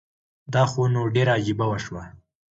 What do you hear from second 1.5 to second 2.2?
وشوه